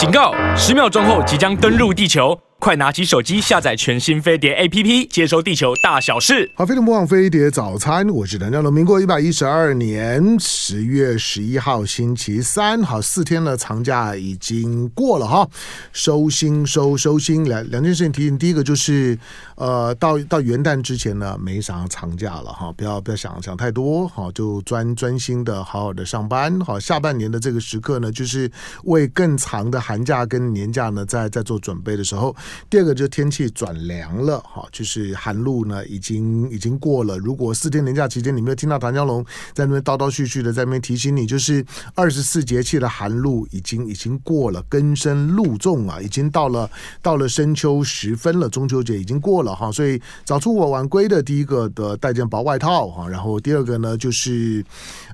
[0.00, 0.32] 警告！
[0.56, 2.34] 十秒钟后即将登陆地球。
[2.60, 6.50] 快拿起手机下载全新飞碟 APP，接收地球大小事。
[6.54, 8.70] 好，飞碟魔网飞碟早餐，我是谭家龙。
[8.70, 15.48] 民国一百一十二年十月十一号星期三，好，四天的长假已经过了哈，
[15.90, 17.48] 收心收收心。
[17.48, 19.18] 两两件事情提醒，第一个就是
[19.54, 26.60] 呃，到到元旦之前呢，没啥长假了哈，不要不要想想太多，好，就专专心的好好的上班。
[26.60, 28.52] 好，下半年的这个时刻呢，就是
[28.84, 32.36] 为更长的寒假跟年假呢，在在做准备的时候。
[32.68, 37.18] 第二个就是天气转凉了，哈，就是寒露呢已经已经过了。
[37.18, 46.70] 如果四天连假期间你没有听到唐江龙在那边叨叨絮絮的在那边提醒你，就是二十四节气的寒露已经已经过了，根深露重啊，已经到了
[47.02, 54.64] 到了深秋时分了，中秋节已经过了哈，所以早出晚归的第一个的带件薄外套哈，然后第二个呢就是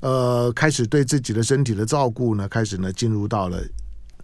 [0.02, 3.60] 呃开始对自己的身体的照顾呢，开始呢进入到了。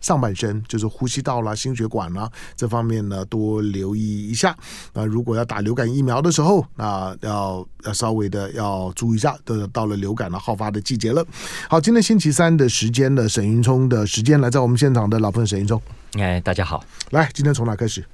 [0.02, 4.54] 上半身就是呼吸道啦、心血管啦这方面呢，多留意一下。
[4.92, 11.24] 那如果要打流感疫苗的时候，那要要稍微的要注意一下，都到了流感的好发的季节了。
[11.70, 15.80] 好，今天星期三的时间的沈云聪的时间来在我们现场的老朋友沈云聪，
[16.14, 18.04] 哎，大家好，来，今天从哪开始？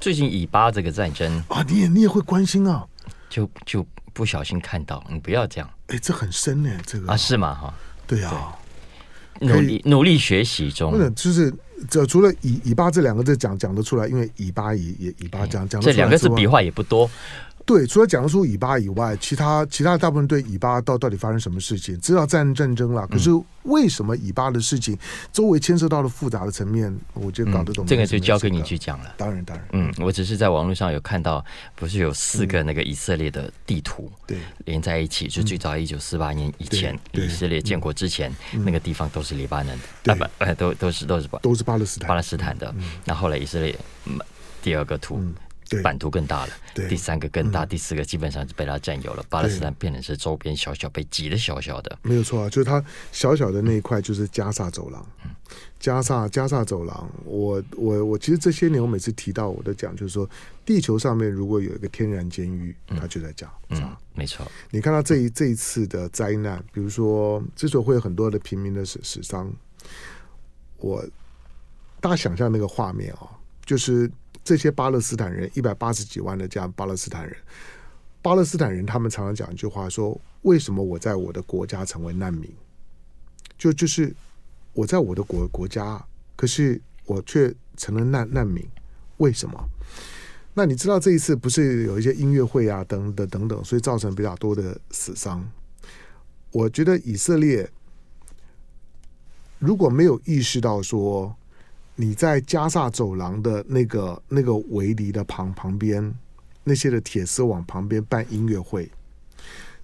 [0.00, 2.84] 最近以巴这个战争啊，你也你也会关心啊？
[3.30, 7.54] 就就不小心看到，你不要这样，哎，这很深呢，这个啊，是吗？
[7.54, 7.74] 哈，
[8.06, 8.56] 对啊。
[9.40, 11.52] 努力努力学习中，就是
[11.88, 17.10] 这除了以以巴这两个字讲讲得出来，因为以巴以也以巴讲讲这两个字笔画也不多。
[17.66, 23.04] 对，除了讲述以巴以外，其他其他大部分对以巴到到底发生什么事情，知道战战争了。
[23.08, 23.30] 可是
[23.64, 24.96] 为什么以巴的事情
[25.32, 27.86] 周围牵涉到了复杂的层面，我就搞得懂、嗯。
[27.88, 29.12] 这个就交给你去讲了。
[29.16, 31.44] 当然当然，嗯，我只是在网络上有看到，
[31.74, 42.72] 不是有四个那个以色列的地图，对，连在一起，就最早一九四八年以前以色列建国之前，那个地方都是黎巴嫩的，啊不，都都是都是巴都是巴勒斯坦巴勒斯坦的。
[43.04, 43.76] 那后来以色列
[44.62, 45.20] 第二个图。
[45.82, 46.52] 版图更大了，
[46.88, 49.24] 第三个更大，嗯、第四个基本上就被他占有了。
[49.28, 55.04] 巴勒斯坦变成是周边小小被挤的小小的，没有错啊，就是它小小的那一块就是加萨走廊。
[55.24, 55.30] 嗯、
[55.80, 60.28] 加萨加萨走廊，我我我其实这些年我每次提到我都讲，就是说
[60.64, 63.76] 地球上面如果有一个天然监狱，它就在加沙。
[63.80, 64.46] 嗯，没错。
[64.70, 69.52] 你看到这一这一次的灾难，比如说之所以会有很多的平民的死死伤，
[70.76, 71.04] 我
[72.00, 73.28] 大家想象那个画面啊，
[73.64, 74.08] 就是。
[74.46, 77.36] 这些巴勒斯坦人一百八十几万的这样巴勒斯坦人，
[78.22, 82.48] 巴勒斯坦人他们常常讲一句话说：“为什么我在我的国家成为难民？
[83.58, 84.14] 就就是
[84.72, 86.00] 我在我的国国家，
[86.36, 88.64] 可是我却成了难难民，
[89.16, 89.68] 为什么？
[90.54, 95.44] 那你知道这一次不是有一些音乐会啊等等等等，所以造成比较多的死伤。
[96.52, 97.68] 我觉得以色列
[99.58, 101.34] 如果没有意识到说。”
[101.98, 106.14] 你在加萨走廊的那个那个围篱的旁旁边，
[106.62, 108.90] 那些的铁丝网旁边办音乐会，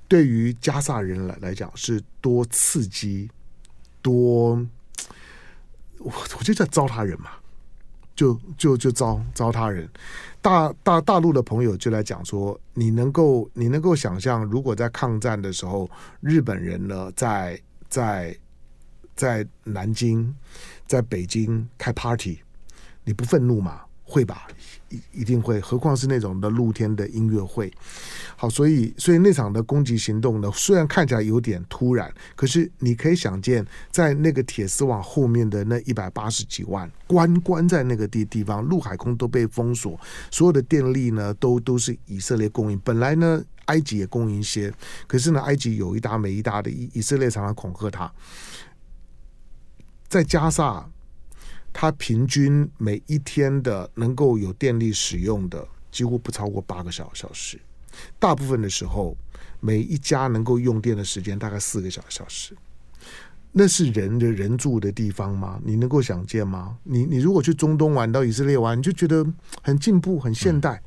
[0.06, 3.30] 对于加萨人来来讲是多刺激，
[4.02, 4.54] 多，
[5.98, 7.30] 我我就叫糟蹋人嘛，
[8.14, 9.88] 就就就糟糟蹋人。
[10.42, 15.88] 大大大陆的朋友就来讲说，你能够你能够想象，如果在抗战的时候，
[16.20, 17.58] 日本人呢在
[17.88, 18.36] 在
[19.14, 20.34] 在南京。
[20.84, 22.40] 在北京开 party，
[23.02, 23.80] 你不愤怒吗？
[24.04, 24.46] 会吧，
[24.90, 25.58] 一一定会。
[25.58, 27.72] 何况是那种的露天的音乐会。
[28.36, 39.98] 好，所以所以那场的攻击行动呢，虽然看起来有点突然，可是你可以想见，在那个铁丝网后面的那一百八十几万关关在那个地地方，陆海空都被封锁，
[40.30, 42.78] 所有的电力呢都都是以色列供应。
[42.80, 44.70] 本来呢，埃及也供应一些，
[45.06, 48.12] 可是呢，埃及有一搭没一搭的，以以色列常常恐吓他。
[50.12, 50.86] 在加萨，
[51.72, 57.58] 它平均每一天的能够有电力使用的几乎不超过八个小小时，
[58.18, 59.16] 大部分的时候，
[59.58, 62.54] 每一家能够用电的时间大概四个小小时。
[63.52, 65.58] 那是人的人住的地方吗？
[65.64, 66.76] 你能够想见吗？
[66.82, 69.26] 你你如果去中东玩，到以色列玩，你就觉得
[69.62, 70.82] 很进步、很现代。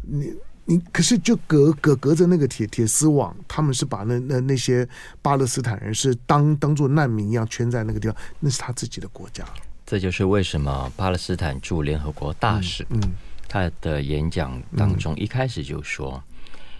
[0.00, 0.32] 你。
[0.64, 4.88] 你可是就隔隔隔着那个铁铁丝网，他们是把那那那些
[5.20, 9.44] 巴勒斯坦人是当当做难民一样圈在那个地方，那是他自己的国家。
[9.84, 13.00] 这就是为什么巴勒斯坦驻联合国大使，嗯，
[13.48, 16.22] 他的演讲当中一开始就说，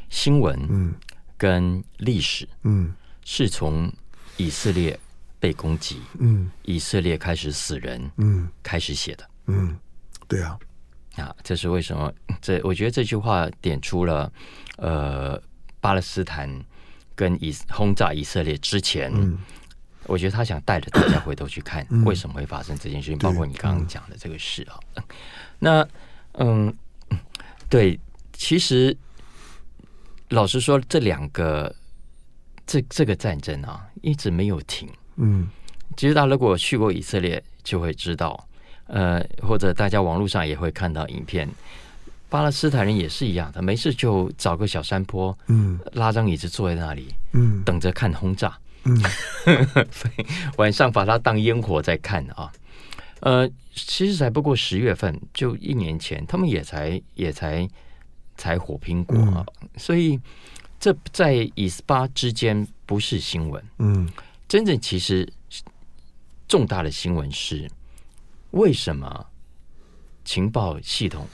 [0.08, 0.94] 新闻，嗯，
[1.37, 2.94] 跟历史，嗯，
[3.25, 3.93] 是从
[4.37, 4.99] 以色列
[5.40, 9.76] 被攻击，嗯，以色列开始死人，嗯，开始写的，嗯，
[10.29, 10.56] 对啊。
[11.16, 12.12] 啊，这是为什么？
[12.40, 14.32] 这我觉得这句话点出了，
[14.78, 15.40] 呃，
[15.80, 16.48] 巴勒斯坦
[17.14, 19.12] 跟以轰炸以色列之前，
[20.06, 24.80] 我觉得他想带着大家回头去看为什么会发生这件事情，嗯、包括你刚刚讲的这个事啊。
[24.94, 25.04] 嗯、
[25.58, 25.88] 那
[26.32, 26.74] 嗯，
[27.68, 27.98] 对，
[28.32, 28.96] 其实
[30.30, 31.74] 老实说，这两个
[32.66, 34.88] 这这个战争啊，一直没有停。
[35.16, 35.46] 嗯，
[35.96, 38.48] 其实大家如果去过以色列，就会知道，
[38.87, 41.49] 呃，或者大家网络上也会看到影片，
[42.29, 48.58] 巴勒斯坦人也是一样的，没事就找个小山坡，嗯，拉张椅子坐在那里，嗯，等着看轰炸。
[48.84, 49.00] 嗯，
[50.56, 52.50] 晚上把它当烟火在看啊，
[53.20, 57.69] 呃，其实才不过十月份，就一年前，他们也才也才
[58.37, 60.19] 才火拼过啊，嗯、所以
[60.81, 64.11] 这在以斯巴之间不是新闻，嗯，
[64.49, 65.32] 真正其实
[66.49, 67.70] 重大的新闻是
[68.52, 69.26] 为什么
[70.25, 71.26] 情报系统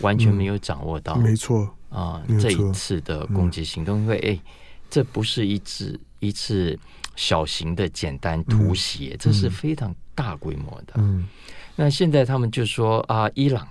[0.00, 1.72] 完全没有掌握到，没错。
[1.90, 4.40] 啊，这一次的攻击行动，因为哎，
[4.90, 6.00] 这不是一次。
[6.22, 6.78] 一次
[7.16, 10.92] 小型的简单突袭，嗯、这是非常大规模的。
[10.96, 11.26] 嗯，
[11.76, 13.66] 那现在他们就说啊，伊朗，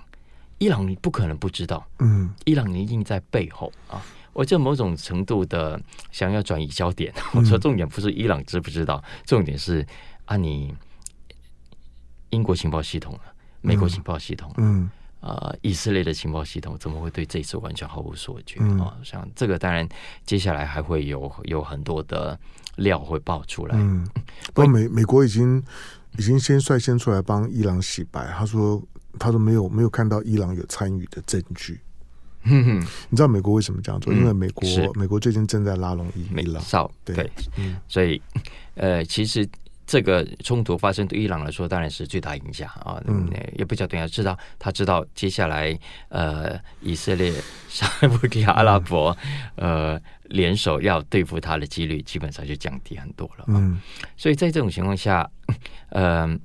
[0.58, 1.86] 伊朗你不可能不知道。
[2.00, 4.02] 嗯，伊朗你一定在背后啊。
[4.32, 5.80] 我这某种程度的
[6.10, 9.86] 想要转移焦点， 我说重点不是伊朗知不知道，重点是
[10.24, 10.74] 啊，你
[12.30, 13.20] 英国情报系统了，
[13.60, 14.82] 美国情报系统，嗯。
[14.82, 14.90] 嗯
[15.22, 18.96] 呃，以色列的情报系统怎么会对这次完全毫无所觉啊？
[18.98, 19.86] 嗯、像这个，当然
[20.24, 22.40] 接下来还会有有很多的
[22.76, 23.76] 料会爆出来。
[23.76, 24.08] 嗯，
[24.54, 25.62] 不过美美国已经
[26.16, 28.82] 已经先率先出来帮伊朗洗白，他说
[29.18, 31.78] 他说没有没有看到伊朗有参与的证据。
[32.44, 34.10] 嗯哼，你知道美国为什么这样做？
[34.14, 36.64] 嗯、因为美国是美国最近正在拉拢伊伊朗。
[37.04, 38.22] 对，对嗯，所以
[38.74, 39.46] 呃，其实。
[39.90, 43.28] 这个冲突发生对伊朗来说当然是最大影响啊，嗯，
[43.58, 45.76] 也不叫对啊，知道他知道接下来
[46.10, 47.34] 呃以色列、
[47.68, 48.08] 沙特
[48.52, 49.16] 阿拉伯
[49.56, 53.80] 呃联手要对付他的几率基本上就降低很多了，嗯，
[54.16, 55.28] 所以在这种情况下，
[55.90, 56.38] 呃，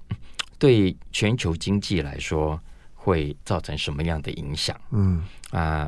[0.58, 2.60] 对全球经济来说
[2.96, 4.76] 会造成什么样的影响？
[4.90, 5.88] 嗯啊。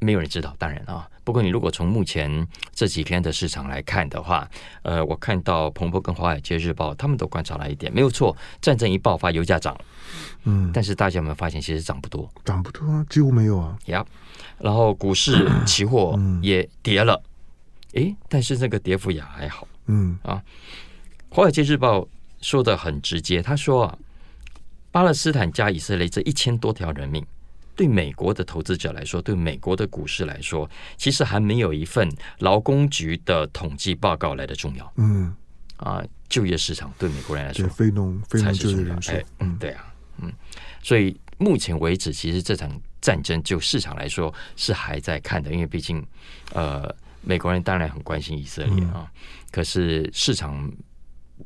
[0.00, 1.10] 没有人知道，当然啊。
[1.28, 4.48] 不过，你如果从目前这几天的市场来看的话，
[4.80, 9.78] 呃，我看到彭博跟华尔街日报他们都观察了一点，没有错，战争一爆发，油价涨。
[10.44, 13.76] 嗯，但是大家有没有发现，其实涨不多，涨不多啊，几乎没有啊。
[13.88, 14.02] 呀，
[14.58, 17.22] 然后股市期货也跌了，
[17.92, 19.68] 诶，但是这个跌幅也还好。
[19.84, 20.42] 嗯啊，
[21.28, 22.08] 华尔街日报
[22.40, 23.98] 说的很直接，他说啊，
[24.90, 27.22] 巴勒斯坦加以色列这一千多条人命。
[27.78, 32.10] 对美国的投资者来说，对美国的股市来说，其实还没有一份
[32.40, 34.92] 劳工局的统计报告来的重要。
[34.96, 35.32] 嗯，
[35.76, 39.12] 啊，就业市场对美国人来说，非农非农就业人数。
[39.38, 40.32] 嗯，对啊，嗯，
[40.82, 42.68] 所以目前为止，其实这场
[43.00, 46.04] 战争就市场来说是还在看的，因为毕竟，
[46.52, 46.92] 呃，
[47.22, 49.22] 美国人当然很关心以色列啊，嗯、
[49.52, 50.68] 可是市场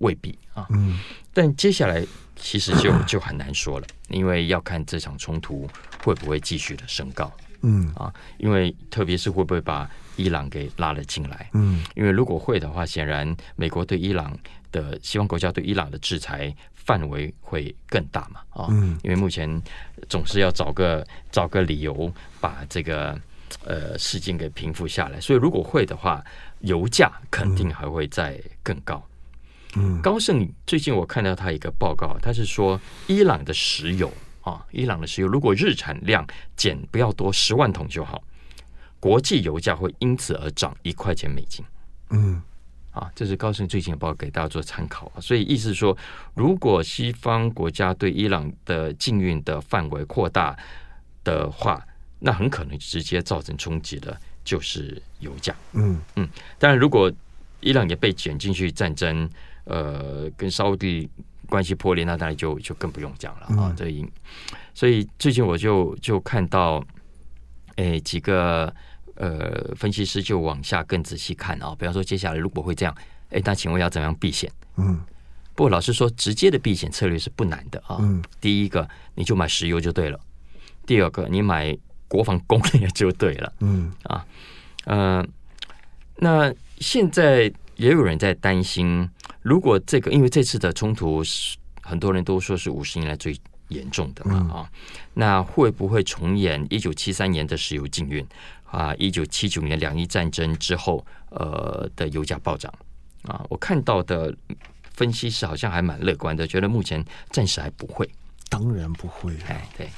[0.00, 0.66] 未必啊。
[0.70, 0.98] 嗯，
[1.32, 2.04] 但接下来。
[2.34, 5.68] 其实就 就很难说了，因为要看这场冲突
[6.02, 7.30] 会不会继续的升高，
[7.60, 14.36] 嗯啊，因为特别是会不会把伊朗给拉了进来，嗯，因为如果会的话，显然美国对伊朗
[14.72, 19.62] 的西方国家对伊朗的制裁范围会更大嘛，啊，嗯，因为目前
[20.08, 23.16] 总是要找个找个理由把这个
[23.64, 26.24] 呃事情给平复下来，所以如果会的话，
[26.60, 29.00] 油价肯定还会再更高。
[30.02, 34.12] 高盛最近我看到他一个报告，他是说伊朗的石油
[34.43, 36.26] 啊，伊朗的石油如果日产量
[36.56, 38.22] 减不要多十万桶就好，
[39.00, 41.64] 国际油价会因此而涨一块钱美金。
[42.10, 42.43] 嗯，
[42.91, 45.20] 啊，这是高盛最近的报告，给大家做参考啊。
[45.20, 45.96] 所以意思是说，
[46.34, 50.55] 如果西方国家对伊朗的禁运的范围扩大
[51.24, 51.82] 的话，
[52.19, 55.56] 那很可能直接造成冲击的，就是油价。
[55.72, 57.10] 嗯嗯，当然如果
[57.60, 59.31] 伊朗也被卷进去战争。
[59.64, 61.08] 呃，跟沙乌地
[61.48, 63.72] 关系破裂，那当然就就更不用讲了啊。
[63.76, 64.10] 这因，
[64.74, 66.84] 所以最近我就就看到，
[67.76, 68.74] 哎，几个
[69.14, 71.76] 呃分析师就往下更仔细看啊。
[71.78, 72.92] 比方说，接下来如果会这样，
[73.31, 74.50] 哎，那请问要怎样避险？
[74.76, 75.00] 嗯，
[75.54, 77.98] 不过老实说，直接的避险策略是不难的啊。
[78.00, 80.19] 嗯，第一个你就买石油就对了，
[80.84, 81.78] 第二个你买
[82.08, 83.52] 国防工业就对了。
[83.60, 84.26] 嗯啊，
[84.86, 85.24] 呃，
[86.16, 87.52] 那现在。
[87.76, 89.08] 也有人在担心，
[89.43, 93.37] 如果这个，因为这次的冲突是很多人都说是五十年来最
[93.69, 98.25] 严重的嘛啊，嗯、那会不会重演一九七三年的石油禁运
[98.65, 98.94] 啊？
[98.94, 102.72] 一九七九年两伊战争之后，呃的油价暴涨
[103.25, 103.44] 啊？
[103.49, 104.34] 我看到的
[104.93, 108.08] 分析师好像还蛮乐观的，觉得目前暂时还不会，
[108.49, 109.89] 当然不会，哎对。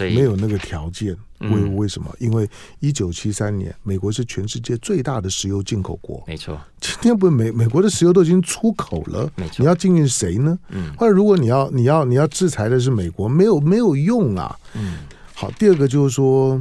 [0.00, 1.16] 所以没有那个条件。
[1.40, 2.14] 为、嗯、为什么？
[2.18, 2.46] 因为
[2.80, 6.22] 一九七三年，美国是全世界最大的石油进口国。
[6.26, 9.56] 没错，今天不是美美国的石油都已经出口了，没错。
[9.58, 10.58] 你要禁运谁呢？
[10.68, 14.54] 嗯，或者如果你要你要你要制裁的是美国，没有没有用啊。
[14.74, 14.98] 嗯，
[15.34, 16.60] 好，第二个就是说，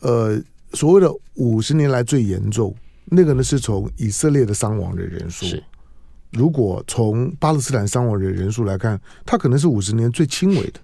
[0.00, 0.36] 呃，
[0.72, 2.74] 所谓的五十年来最严重，
[3.04, 5.46] 那个呢是从以色列的伤亡的人数。
[5.46, 5.62] 是。
[6.32, 10.82] 如果从巴勒斯坦伤亡的人数来看，它可能是五十年最轻微的，嗯，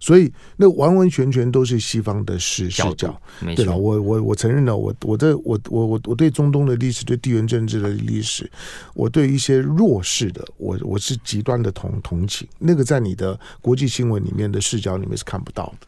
[0.00, 3.20] 所以那完完全全都是西方的视视角，
[3.54, 8.50] 对了，我我我承认了，我我的我我我我对中东的历史，对地缘政治的历史，
[8.94, 15.86] 我对一些弱势的，我我是极端的同同情，那个在你的国际新闻里面的视角里面是看不到的，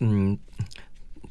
[0.00, 0.36] 嗯。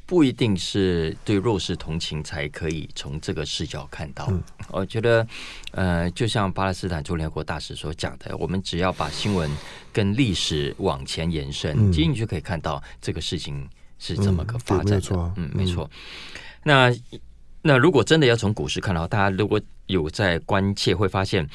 [0.04, 4.26] 不一定是对弱势同情才可以从这个视角看到。
[4.30, 5.26] 嗯、我觉得，
[5.70, 9.50] 呃，就像巴勒斯坦驻联合国大使所讲的，我们只要把新闻
[9.92, 13.66] 跟历史往前延伸，嗯、其实你就可以看到这个事情
[13.98, 15.32] 是怎么个发展的。
[15.36, 15.90] 嗯，没错。
[16.62, 16.92] 那
[17.62, 21.48] 那如果真的要从股市看到，大家如果有在关切，会发现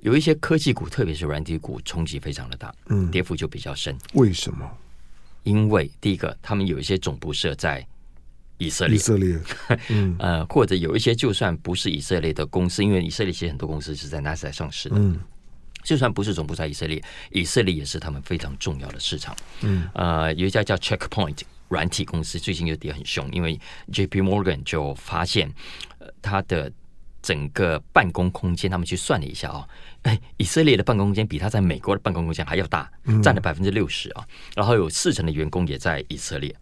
[0.00, 3.96] 有一些科技股，特别是软体股，冲击非常的大，嗯，跌幅就比较深。
[4.14, 4.70] 为什么？
[5.46, 7.86] 因为第一个，他们有一些总部设在。
[8.58, 9.38] 以色列，以色列，
[9.90, 15.20] 嗯，呃，或者有一些就算不是以色列的公司，因为以色列其实很多公司是在纳斯达克上市的，嗯，
[15.82, 16.98] 就算不是总部在以色列，
[17.32, 23.60] 以色列也是他们非常重要的市场，嗯，呃，有一家叫 Checkpoint 软体公司最近就跌很凶，因为
[23.92, 25.52] JP Morgan 就发现，
[25.98, 26.72] 呃，他的
[27.26, 29.68] 整个办公空间，他们去算了一下啊、哦，
[30.02, 32.88] 哎，以色列的办公空间比他在美国的办公空间还要大，
[33.20, 36.54] 占了百分之六十啊，然后有四成的员工也在以色列。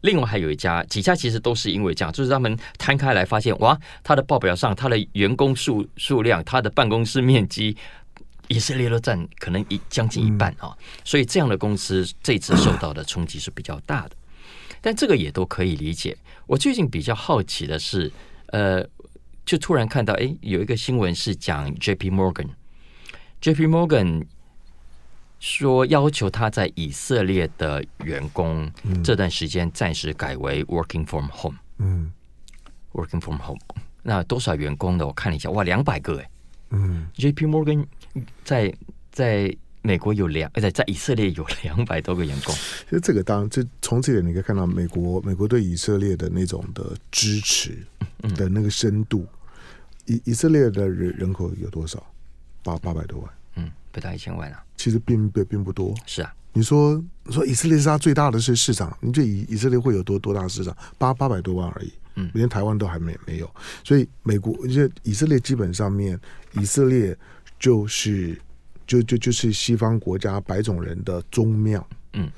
[0.00, 7.76] 另外还有一家，几家其实都是因为这样，就是他们摊开来发现，哇，他的报表上，他的员工数数量，他的办公室面积，
[8.48, 14.16] 以色列都占可能一将近一半啊，所以这样的公司这次受到的冲击是比较大的。
[14.80, 16.16] 但这个也都可以理解。
[16.48, 18.10] 我最近比较好奇的是，
[18.46, 18.82] 呃，
[19.50, 24.24] 就突然看到，哎，有一个新闻是讲 JP Morgan，JP Morgan。
[25.40, 28.70] 说要求他在以色列的员工
[29.02, 31.58] 这段时间暂时改为 working from home。
[31.78, 32.12] 嗯
[32.92, 33.58] ，working from home。
[34.04, 35.04] 那多少员工呢？
[35.04, 36.30] 我看了一下，哇，两百个哎。
[36.70, 37.84] 嗯，JP Morgan
[38.44, 38.72] 在
[39.10, 39.52] 在
[39.82, 42.54] 美国有两，在在以色列有两百多个员工。
[42.54, 47.84] 其实这个当然，这从这点你可以看到美国美国对以色列的那种的支持
[48.36, 49.26] 的那个深度。
[50.10, 52.04] 以以色列的人人口有多少？
[52.62, 53.30] 八八百多万。
[53.56, 54.62] 嗯，不到一千万啊。
[54.76, 56.34] 其实并并并不多，是啊。
[56.52, 60.76] 你说说以色列是它最大的是市场，你觉得以以色列会有多多大市场？
[60.98, 63.48] 八八百多万而已，嗯，连台湾都还没没有。
[63.84, 66.18] 所以美国，就以色列基本上面，
[66.54, 67.16] 以色列
[67.58, 68.36] 就是
[68.86, 72.28] 就就就是西方国家白种人的宗庙，嗯。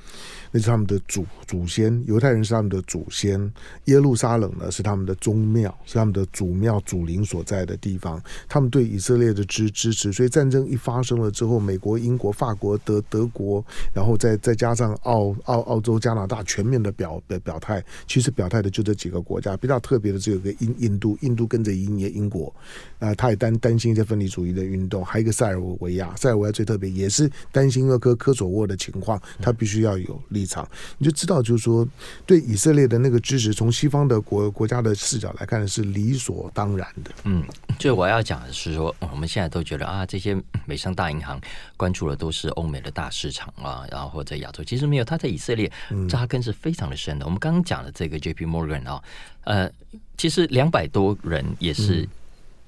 [0.53, 3.53] 那是他们的祖祖先，犹太人是他们的祖先，
[3.87, 8.23] 耶路撒冷呢是他们的宗庙，是他们的祖庙祖灵所在的地方。
[8.49, 17.83] 他们对以色列的支支持，所以战争一发生了之后，美国、英国、法国、德德国，然后再再加上澳澳澳洲、加拿大全面的表表表态。
[18.07, 22.55] 其实表态的就这几个国家，比较特别的只有个印印度，印度跟着英也英国，
[22.99, 30.69] 啊、他也担担心一些分离主义的运动，还有一个塞尔维亚，塞尔维亚最特别也是担心那科科索沃的情况，他必须要有立场，
[30.99, 31.87] 你就知道，就是说，
[32.27, 37.11] 对以色列的那个支持，从西方的国国家的视角来看是理所当然的。
[37.25, 37.45] 嗯，
[37.79, 41.41] 就我要讲的是说，我们现在都觉得啊，这些美商大银行
[41.77, 45.71] 关注的都是欧美的大市场啊，然后或者亚洲，其实没有，他在以色列
[46.09, 47.25] 扎根是非常的深的。
[47.25, 49.01] 嗯、我们刚刚讲的这个 J P Morgan 啊，
[49.45, 49.71] 呃，
[50.17, 52.09] 其实两百多人也是。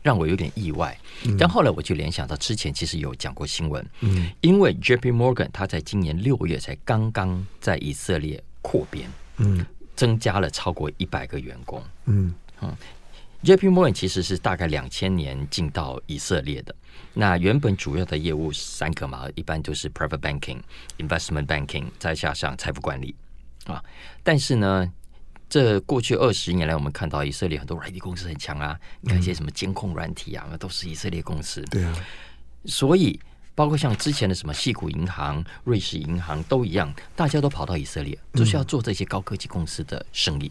[0.04, 0.94] 让我有点意外，
[1.38, 9.08] 但后来我就联想到之前其实有讲过新闻，嗯，因为 JP Morgan 他在今年六月才刚刚在以色列扩编，
[9.38, 9.64] 嗯，
[9.96, 12.34] 增加了超过一百个员工，嗯。
[12.60, 12.76] 嗯
[13.42, 16.74] ，JP Morgan 其实是大概两千年进到以色列的，
[17.14, 20.60] 那原本主要的业务三个嘛，一般就是 private banking、
[20.98, 23.14] investment banking，再加上财富管理。
[23.64, 23.82] 啊，
[24.22, 24.92] 但是呢。
[25.48, 31.62] 这过去二十年来，我们看到以色列很多软体公司很强啊，你看一些什么监控软体啊，那都是以色列公司。
[31.70, 31.94] 对啊，
[32.64, 33.20] 所以
[33.54, 40.50] 包括像之前的什么矽谷银行、瑞士银行都一样，大家都跑到以色列，就是要做这些高科技公司的生意。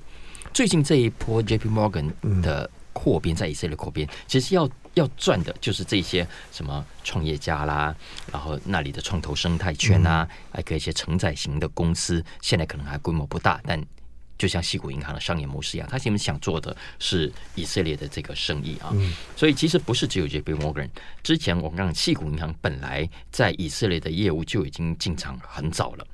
[0.54, 7.94] 最近这一波 JP Morgan 的扩编在以色列扩编，其实要要赚的就是这些什么创业家啦，
[8.32, 13.84] 然后那里的创投生态圈啊，还有一些承载型的公司，现在可能还规模不大，但。
[14.44, 20.90] 就像西谷银行的商业模式一样，他现在想做的是以色列的这个生意啊，嗯、所以其实不是只有 JP Morgan。
[21.24, 26.06] 之前我们讲西谷银行本来在以色列的业务就已经进场很早了，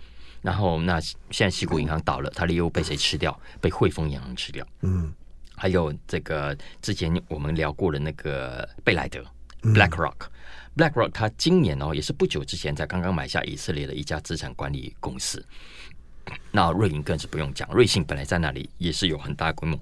[0.44, 3.36] 然后那现在西谷银行倒了，它的业务被谁吃掉？
[3.60, 4.64] 被汇丰银行吃掉。
[4.82, 5.12] 嗯，
[5.56, 9.26] 还有这个之前我们聊过的那个贝莱德
[9.64, 15.44] （BlackRock），BlackRock 它今年哦也是不久之前才刚刚买下以色列的一家资产管理公司。
[16.52, 19.80] 那瑞银更是不用讲，瑞信本来在那里也是有很大规模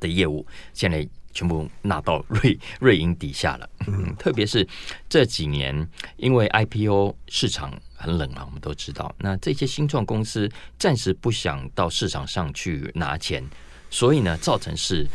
[0.00, 3.68] 的业务，现在全部纳到瑞瑞银底下了。
[3.86, 4.66] 嗯，特别是
[5.08, 13.44] 这几年，因为 IPO 市场很冷啊，我们都知道，那这些新创公司暂时不想到市场上去拿钱，
[13.90, 15.06] 所以呢，造成是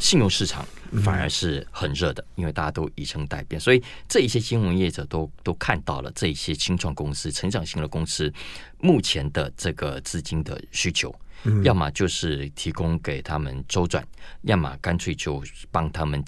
[0.00, 0.66] 信用市场。
[1.04, 8.32] 反而是很热的，因为大家都以诚待变，所以这一些金融业者都都看到了这一些新创公司、成长型的公司
[8.80, 11.14] 目前的这个资金的需求，
[11.44, 14.04] 嗯、要么就是提供给他们周转，
[14.42, 15.40] 要么干脆就
[15.70, 16.20] 帮他们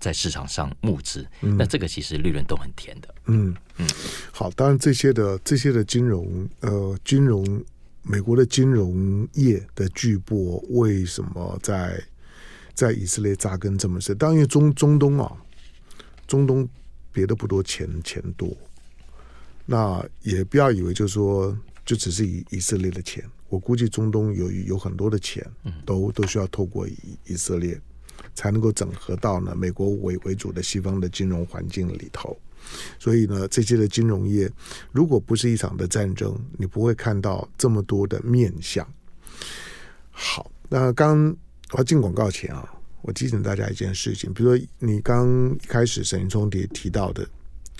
[0.00, 1.24] 在市场上募资。
[1.42, 3.14] 嗯、那这个其实利润都很甜的。
[3.26, 3.86] 嗯嗯，
[4.32, 7.64] 好，当然这些的这些的金融呃金融
[8.02, 12.02] 美国的金融业的巨擘为什么在？
[12.74, 15.32] 在以色列扎根这么深，当然中中东啊，
[16.26, 16.68] 中东
[17.12, 18.54] 别的不多，钱钱多。
[19.64, 25.46] 那也不要以为就是说就只是以以色列的钱，我估计中东有有很多的钱，
[25.86, 27.80] 都都需要透过以以色列
[28.34, 32.36] 才能够整合到呢美国为为主的西方的金融环境里头。
[32.98, 34.50] 所以呢，这些的金融业，
[34.90, 38.84] 如果不是一场的战争，你不会看到这么多的面相。
[40.10, 41.36] 好，那刚。
[41.74, 45.28] 我要进广告前啊，我提醒大家一件事情，比如说你刚
[45.60, 47.26] 一开始沈云聪提提到的，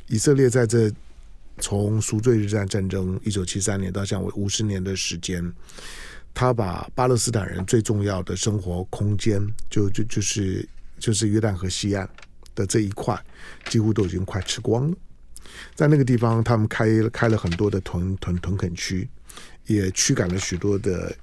[0.08, 0.90] 以色列在这
[1.58, 5.48] 从赎罪日战战争一九七三年到现在五十年的时间，
[6.34, 12.10] 他把巴勒斯坦人最重要的生活空间，就就就是就是约旦河西岸
[12.56, 13.16] 的这一块，
[13.66, 14.96] 几乎都已经快吃光了。
[15.76, 19.08] 在那个地方，他们开开了很多的屯屯屯垦区，
[19.66, 21.14] 也驱赶了许多的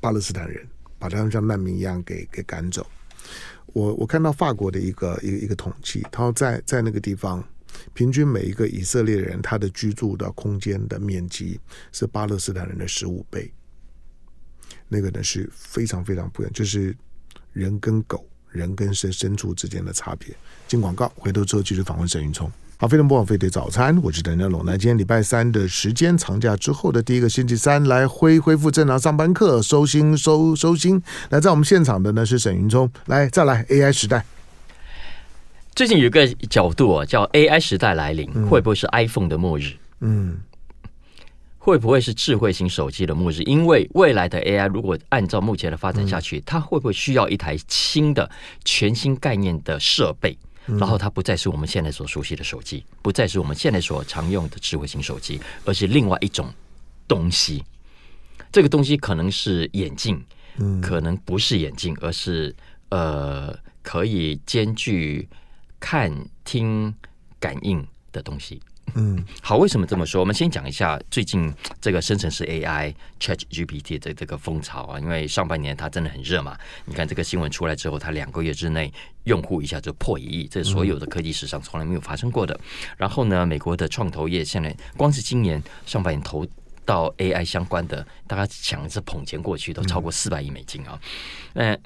[0.00, 0.66] 巴勒斯坦人。
[1.00, 2.86] 把他们像难民一样给给赶走。
[3.72, 7.42] 我我看到法国的一个一个一个统计，他说在在那个地方，
[7.94, 11.58] 平均每一个以色列人他的居住的空间的面积
[11.90, 13.52] 是巴勒斯坦人的十五倍。
[14.88, 16.96] 那个呢是非常非常不一样，就是
[17.52, 20.34] 人跟狗、人跟牲牲畜之间的差别。
[20.66, 22.50] 进广告，回头之后继续访问沈云聪。
[22.80, 24.62] 好，非常不枉费的早餐，我是陈家龙。
[24.64, 31.02] 那今天礼拜三的时间，长假之后的第一个星期三，来恢恢复正常上班课，收心收收心。
[31.28, 34.24] 那，在我们现场的呢是沈云聪，来再来 AI 时代。
[35.74, 39.74] 最近有一个角度啊，叫 AI 时代来临，嗯、会不会是 iPhone 的末日？
[40.00, 40.38] 嗯，
[41.58, 43.42] 会不会是智慧型手机的末日？
[43.42, 48.30] 因为未来的 AI 如果按照目前的发展下去，嗯、它会不会需要一台新的、
[48.64, 50.38] 全新概念的设备？
[50.78, 56.52] 然后它不再是我们现在所熟悉的手机，不再是我们现在所常用的智慧型手机，而是另外一种
[57.08, 57.64] 东西。
[58.52, 60.22] 这个东西可能是眼镜，
[60.82, 62.54] 可能不是眼镜，而是
[62.90, 65.28] 呃可以兼具
[65.78, 66.12] 看、
[66.44, 66.94] 听、
[67.38, 68.60] 感应的东西。
[68.94, 70.20] 嗯，好，为什么这么说？
[70.20, 76.56] 我们先讲一下最近这个生成式 AI ChatGPT 的这个风潮啊，因为上半年它真的很热嘛。
[76.84, 78.92] 你看这个新闻出来之后，它两个月之内
[79.24, 82.58] 用户一下就破一亿，这所有的科技史上从来没有发生过的。
[82.96, 86.46] 然后呢，美国的创投业现在光是今年上半年投
[86.84, 91.00] 到 AI 相关的，大家抢着捧钱过去都超过四百亿美金啊。
[91.54, 91.80] 嗯。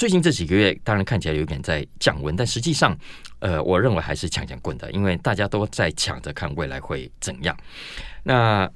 [0.00, 2.96] 最近这几个月，当然看起来有点在降温，但实际上，
[3.40, 7.54] 呃，我认为还是抢抢棍的，因为大家都在抢着看未来会怎样。
[8.22, 8.66] 那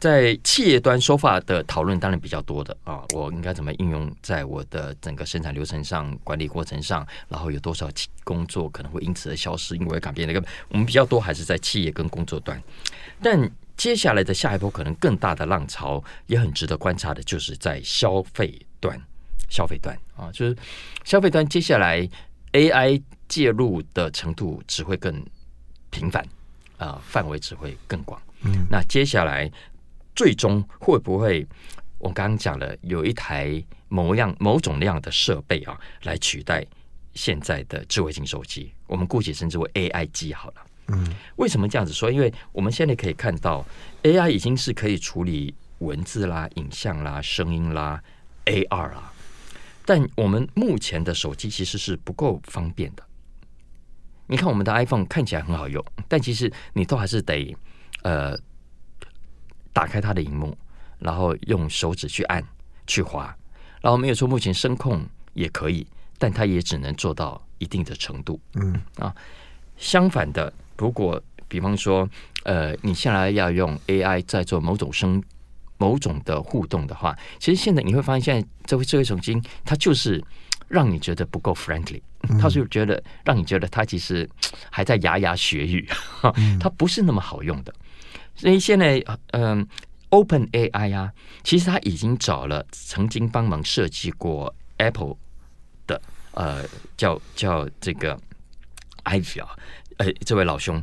[0.00, 7.88] 在企业端说法的讨论当然比较多的啊，我应该怎么应用在我的整个生产流程上、管理过程上，然后有多少
[8.24, 12.60] 工作可能会因此而消失，因为改变那个，我们比较多还是在企业跟工作端。
[13.22, 19.00] 但接下来的下一波可能更大的浪潮，也很值得观察的，就是在消费端。
[19.48, 20.56] 消费端啊，就是
[21.04, 22.08] 消费端，接下来
[22.52, 25.24] AI 介入的程度只会更
[25.90, 26.26] 频繁
[26.76, 28.20] 啊，范围只会更广。
[28.42, 29.50] 嗯，那接下来
[30.14, 31.46] 最终会不会，
[31.98, 36.64] 我刚刚讲了，有一台某样某种量的设备啊，来取代
[37.14, 38.72] 现在的智慧型手机？
[38.86, 40.54] 我们姑且称之为 AI 机好了。
[40.88, 42.10] 嗯，为什么这样子说？
[42.10, 43.64] 因为我们现在可以看到
[44.04, 48.02] ，AI 已经是可以处理文字啦、影像啦、声音啦、
[48.46, 49.12] AR 啦。
[49.88, 53.02] 但我们目前的手机其实是不够方便的。
[54.26, 57.56] 你看我们的 iPhone 看起来很好用，但其实你都还是得
[58.02, 58.38] 呃
[59.72, 60.54] 打开它的荧幕，
[60.98, 62.46] 然后用手指去按
[62.86, 63.34] 去滑。
[63.80, 65.86] 然后没有说目前声控也可以，
[66.18, 68.38] 但它也只能做到一定的程度。
[68.56, 69.16] 嗯啊，
[69.78, 72.06] 相反的，如果比方说
[72.44, 75.22] 呃你现在要用 AI 在做某种声
[75.78, 80.22] 某种的互动的话，其实现在你会发现，现在这位智慧手机它就是
[80.68, 82.02] 让你觉得不够 friendly，
[82.38, 84.28] 他是觉得让你觉得他其实
[84.70, 85.88] 还在牙牙学语，
[86.60, 87.74] 他不是那么好用的。
[88.34, 89.66] 所以现在，嗯
[90.10, 91.10] ，Open AI 啊，
[91.42, 95.16] 其实他已经找了曾经帮忙设计过 Apple
[95.86, 96.00] 的，
[96.32, 96.64] 呃，
[96.98, 98.20] 叫叫这个
[99.04, 99.56] Ivy 啊，
[99.96, 100.82] 呃，这位老兄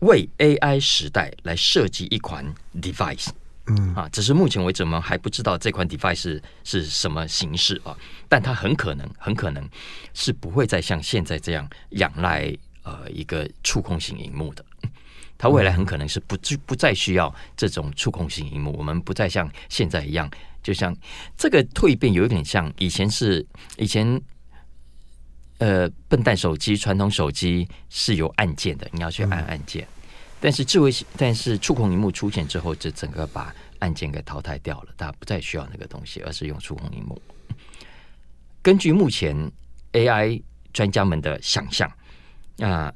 [0.00, 3.28] 为 AI 时代来设计一款 device，
[3.66, 7.96] 嗯啊，只是目前为止我们还不知道这款 device 是是什么形式啊，
[8.28, 9.66] 但它很可能很可能
[10.12, 14.64] 是不会再像现在这样仰赖呃一个触控型荧幕的。
[15.36, 20.30] 它未来很可能是不不再需要这种触控型荧幕，我们不再像现在一样，
[20.62, 20.94] 就像
[21.36, 23.44] 这个蜕变有一点像以前是
[23.76, 24.20] 以前，
[25.58, 29.86] 呃，笨蛋手机、传统手机是有按键的，你要去按按键。
[30.44, 37.18] 但是智慧，但是触控荧幕出现之后，就整个把按键给淘汰掉了，大家不再需要那个东西，而是用触控荧幕。
[38.60, 39.34] 根据目前
[39.92, 41.90] AI 专家们的想象，
[42.58, 42.92] 啊。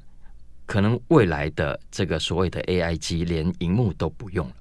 [0.67, 4.55] 可能未来的这个所谓的 AI 机连荧幕都不用了，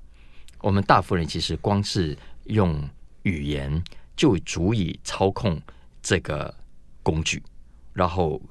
[0.59, 2.81] 我们大部分人其实光是用
[3.23, 3.83] 语言
[4.15, 5.61] 就足以操控
[6.01, 6.55] 这个
[7.03, 7.43] 工具，
[7.91, 8.41] 然后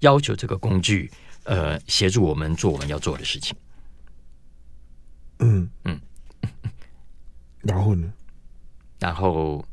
[0.00, 1.08] 要求这个工具
[1.44, 3.56] 呃协助我们做我们要做的事情。
[5.40, 6.00] 嗯嗯，
[7.62, 8.12] 然后呢？
[8.98, 9.64] 然后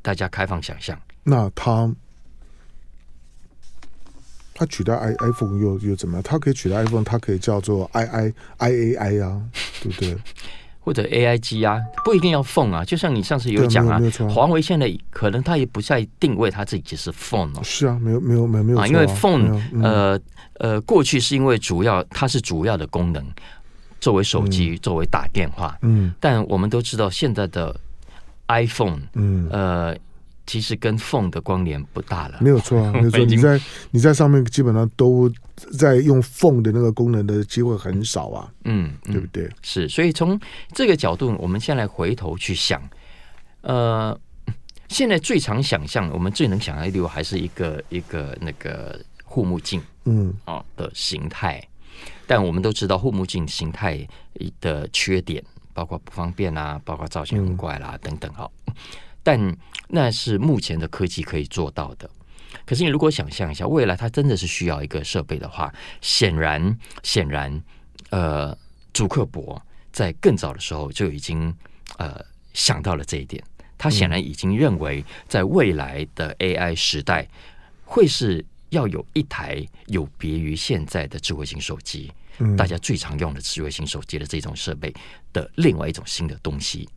[0.00, 1.92] 大家开放想象，那他。
[4.54, 6.22] 它取代 i iPhone 又又怎么样？
[6.22, 9.42] 它可以取代 iPhone，它可以叫做 i i i a i 啊，
[9.82, 10.16] 对不对？
[10.78, 12.84] 或者 A I G 啊，不一定要 phone 啊。
[12.84, 17.60] 就像你上次有讲啊，华为现在可能它也不再定位它自己是 phone 哦。
[17.64, 20.20] 是啊，没有没有没有没有啊，因为 phone 呃
[20.54, 23.24] 呃，过去是因为主要它是主要的功能，
[24.02, 25.78] 作为手机，作为打电话。
[25.80, 27.74] 嗯，但我们都知道现在的
[28.48, 29.96] iPhone，嗯呃。
[30.44, 33.24] 其实跟 phone 的关联不大了，没有错啊， 没有错。
[33.24, 33.60] 你在
[33.92, 35.30] 你在上面基本上都
[35.78, 39.48] 在用 phone 的那个功能的机会很少啊，嗯，对不对？
[39.62, 40.38] 是，所以从
[40.74, 42.82] 这个角度，我们先来回头去想，
[43.60, 44.18] 呃，
[44.88, 51.62] 现在最常想象，我们最能想象的还是一个一个那个护目镜，嗯，哦的形态。
[52.34, 54.08] 但我们都知道护目镜形态
[54.58, 58.50] 的缺点，包括不方便啊，包括造型很怪啦，等等哈。
[59.22, 59.54] 但
[59.88, 62.08] 那是目前的科技可以做到的。
[62.64, 67.62] 可是你如果想象一下，未来它真的是需要一个设备的话，显然，显然，
[68.08, 68.56] 呃，
[68.94, 69.60] 朱克伯
[69.92, 71.54] 在更早的时候就已经
[71.98, 72.18] 呃
[72.54, 73.44] 想到了这一点。
[73.76, 77.28] 他显然已经认为，在未来的 AI 时代，
[77.84, 82.10] 会是要有一台有别于现在的智慧型手机，
[82.56, 84.94] 大家最常用的智慧型手机的这种设备
[85.32, 86.88] 的另外一种新的东西，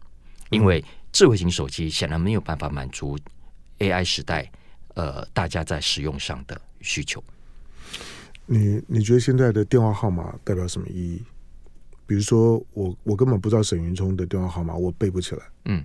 [0.50, 0.84] 因为。
[1.16, 3.18] 智慧型手机显然没有办法满足
[3.80, 4.52] AI 时代
[4.96, 7.24] 呃大家在使用上的需求。
[8.46, 11.24] 你你觉得现在的电话号码代表什么意义？
[12.06, 15.46] 比如说我我根本不知道沈云聪的电话号码，我背不起来。
[15.64, 15.82] 嗯，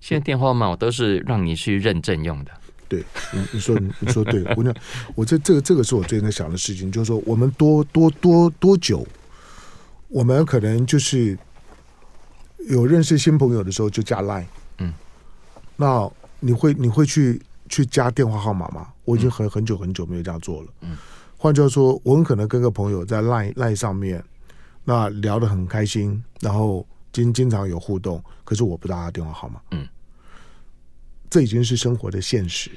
[0.00, 2.52] 现在电话号码我都是让你去认证用的。
[2.88, 4.74] 对，你你说你说对，姑娘
[5.14, 9.06] 我这这个这个是我最近在想的事情，就是说我们多多多多久，
[10.08, 11.38] 我们可能就是。
[12.68, 14.44] 有认识新朋友的时候就加 Line，
[14.78, 14.92] 嗯，
[15.76, 18.88] 那你会你会去去加电话号码吗？
[19.04, 20.96] 我已经很很久很久没有这样做了，嗯，
[21.36, 24.20] 换句话说，我很可能跟个朋友在 Line Line 上面，
[24.82, 29.85] 那聊得很开心，然后经经常有互动，可是我不知道他电话号码，嗯，
[31.30, 32.70] 这已经是生活的现实。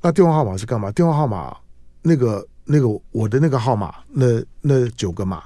[0.00, 0.90] 那电话号码是干嘛？
[0.92, 1.56] 电话号码
[2.02, 4.26] 那个那个我的那个号码，那
[4.60, 5.44] 那九个码，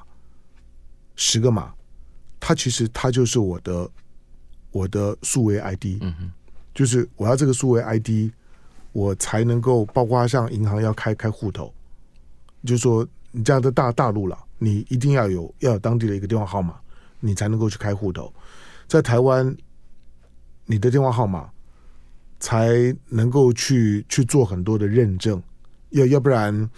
[1.14, 1.72] 十个码。
[2.38, 3.90] 它其实它就是我的
[4.70, 6.30] 我的数位 ID，嗯哼，
[6.74, 8.30] 就是我要这个数位 ID，
[8.92, 11.74] 我才能够包括像银行要开开户头，
[12.64, 16.76] 就是说你这样的大大陆了，你一定要有要有当地的一个电话号码，
[17.18, 18.32] 你才能够去开户头。
[18.86, 19.56] 在台湾，
[20.66, 21.50] 你的电话号码
[22.38, 25.42] 才能够去去做很多的认证。
[25.90, 26.68] 要要不然，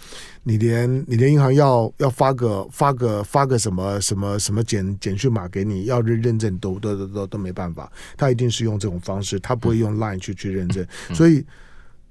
[0.42, 11.44] 你连你连银行要要发个发个发个什么什么什么简简讯码给你，要认认证都都都都都没办法，他一定是用这种方式，他不会用 Line 去去认证，所以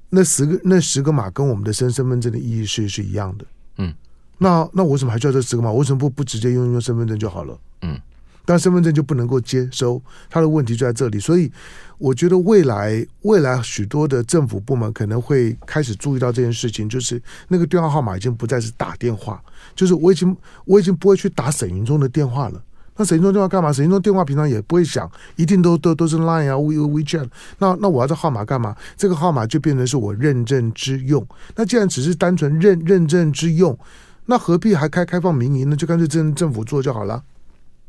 [0.10, 3.46] 那十个那十个码跟我们的身身份证的意义是是一样的。
[3.78, 3.94] 嗯，
[4.40, 5.72] 那那我为什么还需要这十个码？
[5.72, 7.58] 我为什么不不直接用用身份证就好了？
[7.84, 7.98] 嗯。
[8.44, 11.20] 但身份证就不能够接收，他的问题就在这里。
[11.20, 11.52] 所以，
[11.98, 19.42] 我觉得未来未来许多的政府部门可能会开始注意到这件事情，就是那个电话号码已经不再是打电话，
[19.76, 22.62] 就是我已经我已经不会去打沈云中的电话了。
[23.00, 23.72] 那沈云聪电话干嘛？
[23.72, 27.30] 沈云聪电话平常也不会响，一定都都都是 Line 啊、We WeChat。
[27.60, 28.76] 那那我要这号码干嘛？
[28.96, 31.24] 这个号码就变成是我认证之用。
[31.56, 33.78] 那既然只是单纯认认证之用，
[34.26, 35.76] 那何必还开开放民营呢？
[35.76, 37.24] 就干脆政政府做就好了。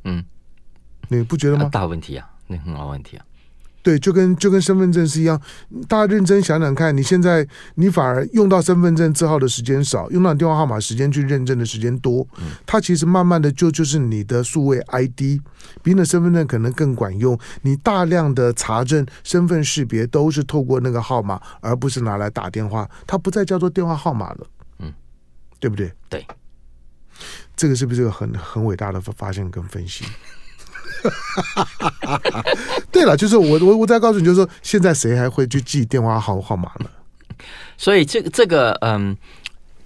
[0.05, 0.23] 嗯，
[1.09, 1.71] 你不觉得吗？
[1.73, 3.25] 大问题啊，那很好问题啊。
[3.88, 5.40] 对，就跟就跟身份证是一样，
[5.88, 12.29] 大家认真想想看，你现在你反而用到身份证字号的时间少，用到电话号码时间去认证的时间多，
[12.66, 15.40] 它其实慢慢的就就是你的数位 ID，
[15.83, 17.38] 比你的身份证可能更管用。
[17.62, 24.46] 你大量的查证身份识别都是透过那个号码，而不是拿来打电话，它不再叫做电话号码了，
[24.81, 24.92] 嗯，
[25.59, 25.90] 对不对？
[26.11, 26.27] 对，
[27.57, 30.05] 这个是不是一个很很伟大的发现跟分析？
[32.92, 36.90] 对了，就是我我我再告诉你，就是说，现在谁还会去记电话号号码呢？
[37.76, 39.16] 所以这个这个嗯，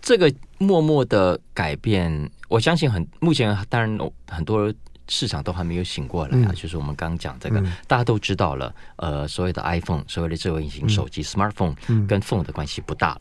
[0.01, 3.98] 这个默默的改变，我相信很目前当然
[4.29, 4.72] 很多
[5.09, 6.48] 市场都还没有醒过来啊。
[6.48, 13.20] 嗯、就是我们刚刚讲这个，嗯、大家都知道了，呃，所谓的 iPhone，所谓的智慧型手机、嗯、（smartphone） 跟 phone 的关系不大了，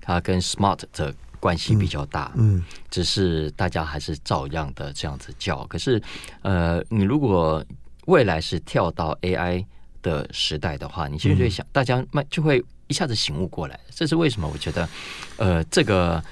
[0.00, 1.14] 它跟 smart 的。
[1.44, 5.62] 关系比较大，嗯，只是大家还是照样的这样子叫。
[5.66, 6.02] 可是，
[6.40, 7.62] 呃，你如果
[8.06, 9.62] 未来是跳到 AI
[10.00, 13.78] 的时代的话，你其实就会想，大家慢就会一下子醒悟过来。
[13.90, 14.48] 这是为什么？
[14.50, 14.88] 我觉得，
[15.36, 16.24] 呃，这个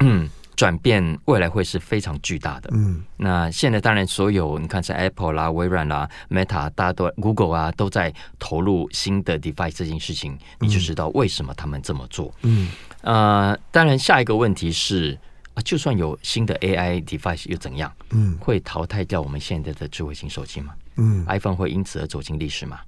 [0.00, 2.68] 嗯转变未来会是非常巨大的。
[2.72, 12.34] 嗯，那现在当然所有你看是 Apple 啦、微软啦、Meta，大家都 Google 啊都在投入新的 device 这件事情，你就知道为什么他们这么做。
[12.42, 12.72] 嗯。
[13.02, 15.18] 呃，当然，下一个问题是
[15.54, 17.92] 啊，就算有新的 AI device 又怎样？
[18.10, 20.74] 嗯，会淘汰掉我们现在的智慧型手机吗？
[20.96, 22.80] 嗯，iPhone 会因此而走进历史吗？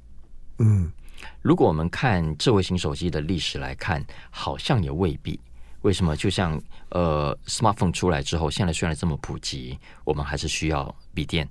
[0.59, 0.91] 嗯，
[1.43, 5.39] 如果我们看智慧型手机的历史来看，好像也未必。
[5.83, 6.15] 为什么？
[6.17, 11.49] 就像呃，smartphone 出来之后，现在虽然这么普及，我们还是需要笔电，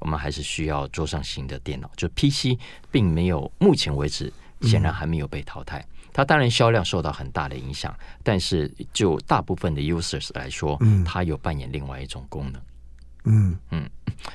[0.00, 2.58] 我们还是需要桌上型的电脑，就 PC
[2.90, 4.30] 并没有，目前为止
[4.62, 5.78] 显然还没有被淘汰。
[5.78, 12.62] 嗯它当然销量受到很大的影响，但是就大部分的 users 来说，嗯，它有扮演另外一种功能，
[13.24, 13.90] 嗯嗯，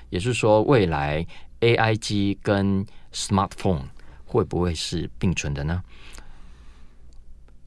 [0.10, 1.26] 也就是说，未来
[1.62, 3.82] AI 机跟 smartphone
[4.26, 5.84] 会不会是并存的呢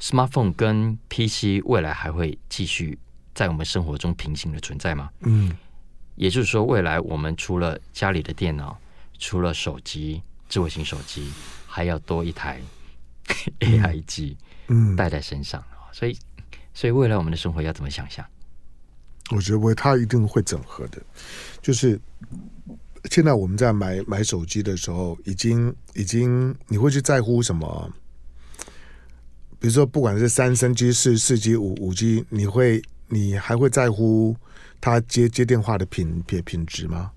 [0.01, 2.99] ？smartphone 跟 PC 未来还会继续
[3.35, 5.11] 在我们生活中平行的存在吗？
[5.21, 5.57] 嗯，
[6.17, 8.79] 也就是说，未来我们除了家里的电脑，
[9.19, 11.31] 除了手机，智慧型手机，
[11.67, 12.61] 还要多一台。
[13.61, 14.37] AI 机，
[14.69, 15.63] 嗯，带在身上，
[15.93, 16.19] 所以，
[16.75, 18.25] 所以未来我们的生活要怎么想象？
[19.31, 21.03] 我觉得会，它一定会整合的。
[21.61, 22.01] 就是
[23.11, 27.93] 现在我们在买买手机的时候，已经已经，你会去在乎什么？
[29.61, 34.35] 比如说，不管是三三 G、四四 G、五五 G，你会你还会在乎
[34.81, 37.11] 它接接电话的品品品质吗？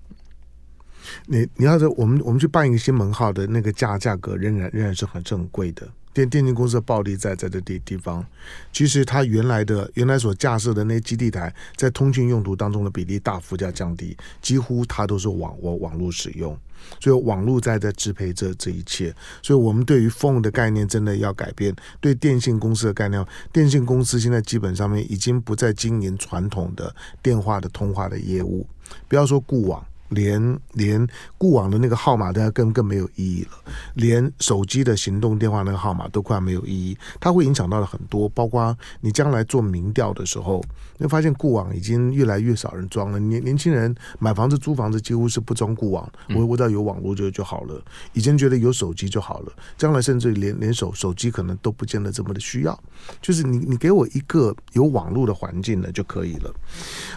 [1.26, 5.90] 你你要是我们我们去办一个新门号的那个价价格，仍然仍然是很正贵的。
[6.14, 8.24] 电电信公司的暴利在在这地地方，
[8.72, 16.56] 其实它原来的原来所架设的那些基地台，在通讯用途当中的比例大幅加降低，几乎它都是网网网络使用，
[17.00, 19.14] 所以网络在在支配这这一切。
[19.42, 28.66] 所以我们对于 phone 的概念真的要改变，对电信公司的概念，电信公司现在基本上面已经不再经营传统的电话的通话的业务，
[29.08, 29.82] 不要说固网。
[30.12, 40.62] 连连固网的那个号码都更更没有意义了，连手机的行动电话那个号码都快没有意义，它会影响到了很多，包括你将来做民调的时候，
[40.98, 43.18] 你会发现固网已经越来越少人装了。
[43.18, 47.82] 年年轻人买房子租房子几乎是不装固网，我我只要有网络就就好了。
[48.12, 52.78] 以前觉得有手机就好了，将来甚至连连手手机可能都不见得这么的需要，
[53.20, 56.54] 就是你你给我一个有网络的环境呢就可以了。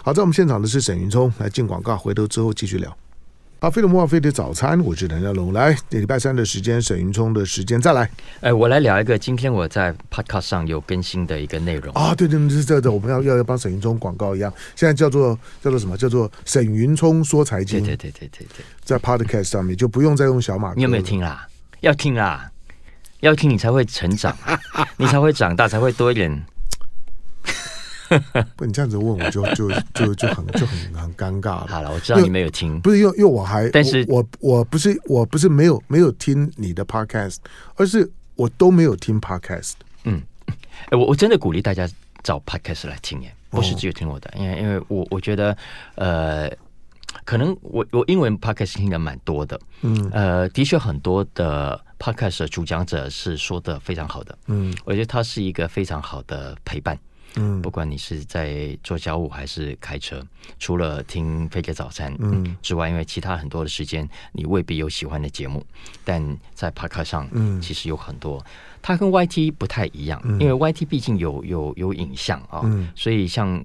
[0.02, 2.85] 好，在我们现场的是沈云聪来进广告，回头之后继续聊。
[3.66, 5.52] 好，飞碟莫菲的早餐，我是谭家龙。
[5.52, 8.08] 来，礼拜三的时间，沈云聪的时间，再来。
[8.40, 12.14] 哎，我来聊一个今天我在 Podcast 上有更新的一个内容啊。
[12.14, 14.54] 对对对，是这个，我们要要要帮沈云聪广告一样。
[14.76, 15.96] 现在叫做叫做什么？
[15.96, 17.80] 叫做沈云聪说财经。
[17.80, 20.72] 对对对对对对，在 Podcast 上面就不用再用小马。
[20.74, 21.48] 你有没有听啦？
[21.80, 22.48] 要听啦，
[23.18, 24.32] 要听你才会成长，
[24.96, 26.40] 你才会长大，才会多一点。
[28.56, 31.66] 不，你这样子问我就就就就很就很很尴尬了。
[31.68, 37.36] 好了，我知道你没有听，不是因为因为我还，但是我我，不是我不是没有没有听你的 podcast，
[37.76, 39.72] 而是我都没有听 podcast。
[40.04, 40.22] 嗯，
[40.90, 41.88] 哎，我我真的鼓励大家
[42.22, 45.56] 找 podcast 来听耶，不是只有听我的，因为因为我我觉得
[45.96, 46.50] 呃，
[47.24, 56.96] 可能我我英文 podcast 听的蛮多的，嗯，呃，的确很多的 podcast 的主讲者是说的非常好的，嗯，我觉得他是一个非常好的陪伴。
[57.36, 60.22] 嗯，不管你是在做家务还是开车，
[60.58, 62.56] 除了听飞碟早餐嗯。
[62.62, 65.64] 之外，因为其他很多的时间你未必有喜欢的节目，
[66.04, 66.22] 但
[66.54, 67.60] 在 Podcast 上嗯。
[67.60, 68.44] 其实有很多。
[68.82, 72.62] 它跟 YT 不太一样，因为 YT 毕竟有有有影像啊，
[72.94, 73.62] 所以像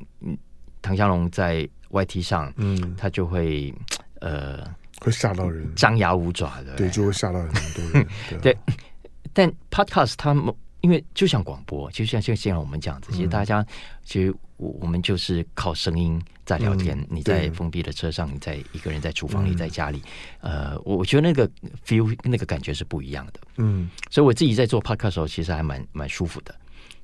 [0.82, 3.72] 唐香龙在 YT 上，嗯，他就会
[4.20, 4.64] 呃
[5.00, 8.08] 会吓到人，张牙舞爪的，对，就会吓到很多人。
[8.42, 8.58] 对，
[9.32, 13.65] 但 Podcast 他们因为就像广播，就像像现在我们这样子，其实大家
[14.04, 16.98] 其实我我们就是靠声音在聊天。
[17.10, 20.02] 你在封闭的车上，你在一个人在厨房里，在家里，
[20.39, 21.50] 呃，我我觉得那个
[21.86, 23.39] feel 那个感觉是不一样的。
[23.58, 26.54] 嗯，所以我自己在做 podcast 的时候，其实还蛮蛮舒服的。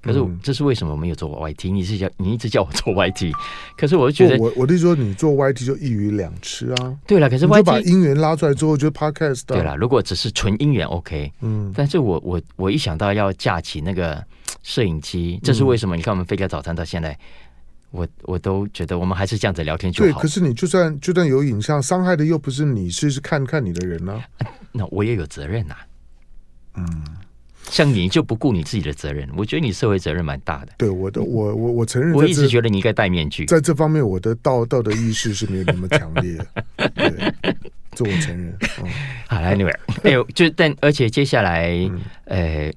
[0.02, 1.72] 可是这是为什么我没有做 YT？
[1.72, 3.32] 你是叫你一直叫我做 YT，
[3.76, 6.98] 可是我就觉得，我我就说你做 YT 就一鱼两吃啊。
[7.06, 9.42] 对了，可是 YT 把音源拉出来之后，就 podcast。
[9.48, 14.24] 对了，如果只是纯音源 OK，嗯，但是我我我一想到要架起那个
[14.64, 15.96] 摄影机，这是为什么？
[15.96, 17.18] 你看我们飞碟早餐到现在，
[17.92, 20.12] 我我都觉得我们还是这样子聊天就好。
[20.12, 24.22] 对，可是你就算就算有影像，伤害的又不是你，是是看看你的人呢？
[24.72, 25.76] 那我也有责任呐。
[26.76, 27.04] 嗯，
[27.70, 30.74] 像你就不顾你自己的责任，我觉得你社会责任蛮大的。
[30.78, 33.46] 对，我的，我我我承认，我一直觉得你应该戴面具。
[33.46, 36.38] 在这方面，我的道道德意识是没有那么强烈。
[36.96, 37.34] 对，
[37.92, 38.58] 这我承认。
[38.82, 38.90] 嗯、
[39.28, 41.70] 好，Anyway，哎呦，就但而且接下来，
[42.26, 42.74] 呃、嗯，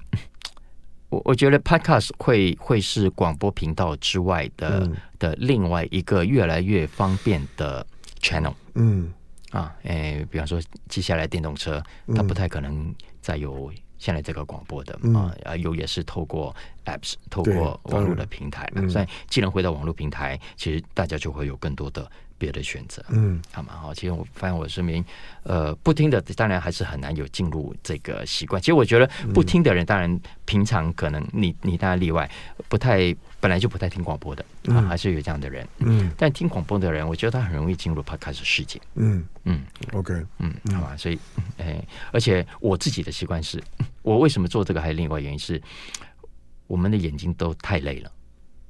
[1.09, 7.85] 我我觉得 Podcast 会会是广播频道之外的、嗯、的另外一个越来越方便的
[8.21, 8.53] channel。
[8.75, 9.11] 嗯，
[9.51, 11.81] 啊，哎，比方说接下来电动车，
[12.15, 12.93] 它不太可能。
[13.21, 16.53] 再有现在这个广播的啊，啊有也是透过
[16.85, 22.09] apps 透过网络的平台嘛，所以既然回到网络平台，其实大家就会有更多的
[22.39, 25.05] 别的选择，嗯，好嘛，好，其实我发现我身边
[25.43, 28.59] 呃不听的，当然还是很难有进入这个习惯。
[28.59, 32.27] 其实我觉得不听的人，当然平常可能你你当然例外，
[32.67, 39.23] 不太本来就不太听广播的啊，还是有这样的人，嗯，但听广播的人，我觉得他很容易进入 podcast 世界，嗯。
[39.43, 41.17] 嗯，OK，嗯，好吧，所以
[41.57, 43.59] 哎，而且我自己的习惯是，
[44.01, 45.61] 我为什么做这个，还有另外原因是，
[46.67, 48.11] 我们的眼睛都太累了，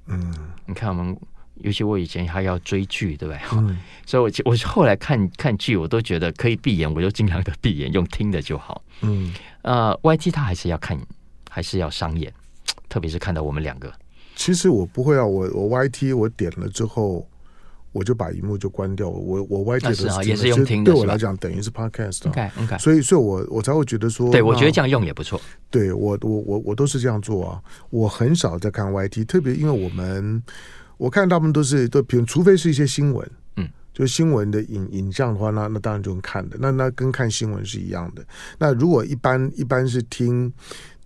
[0.07, 0.33] 嗯，
[0.65, 1.17] 你看我们。
[1.55, 3.39] 尤其我以前还要追剧，对不对？
[3.53, 8.81] 嗯、所以我我后来看看剧，我都觉得可以闭眼，我就尽量的闭眼，用听的就好。
[9.01, 10.99] 嗯，呃，YT 他还是要看，
[11.51, 12.33] 还是要伤眼，
[12.89, 13.93] 特别是看到我们两个。
[14.35, 17.27] 其实我不会啊，我我 YT 我点了之后，
[17.91, 19.09] 我就把荧幕就关掉。
[19.09, 22.79] 我我 YT 的也是用听的，对我来讲等于是 Podcast。
[22.79, 25.39] 所以所以我我才会觉得说，对我觉得这样用也不错。
[25.69, 30.43] 对我我我我都是这样做啊，我很少在看 YT，特别因为我们。
[30.97, 38.23] 我看大部分都是都，比如除非是一些新闻，嗯，就新闻的影影像的话，那那当然就能看的，那那跟看新闻是一样的。
[38.59, 40.53] 那如果一般一般是听